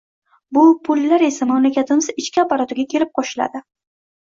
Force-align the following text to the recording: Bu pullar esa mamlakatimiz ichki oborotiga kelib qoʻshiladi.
Bu 0.57 0.63
pullar 0.89 1.25
esa 1.27 1.49
mamlakatimiz 1.51 2.09
ichki 2.23 2.43
oborotiga 2.47 2.89
kelib 2.97 3.15
qoʻshiladi. 3.21 3.65